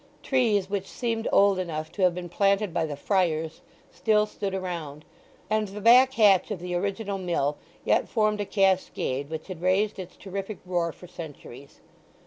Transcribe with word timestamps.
Trees 0.23 0.67
which 0.67 0.87
seemed 0.87 1.27
old 1.31 1.59
enough 1.59 1.91
to 1.91 2.01
have 2.01 2.15
been 2.15 2.27
planted 2.27 2.73
by 2.73 2.87
the 2.87 2.95
friars 2.95 3.61
still 3.91 4.25
stood 4.25 4.55
around, 4.55 5.05
and 5.47 5.67
the 5.67 5.79
back 5.79 6.13
hatch 6.15 6.49
of 6.49 6.57
the 6.59 6.73
original 6.73 7.19
mill 7.19 7.57
yet 7.85 8.09
formed 8.09 8.41
a 8.41 8.45
cascade 8.45 9.29
which 9.29 9.45
had 9.45 9.61
raised 9.61 9.99
its 9.99 10.17
terrific 10.17 10.57
roar 10.65 10.91
for 10.91 11.05
centuries. 11.05 11.81